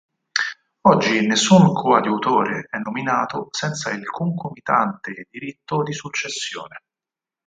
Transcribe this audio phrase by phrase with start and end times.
[0.87, 6.81] Oggi nessun coadiutore è nominato senza il concomitante diritto di successione.